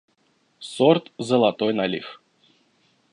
–Сорт 0.73 1.05
«золотой 1.29 1.71
налив». 1.79 2.07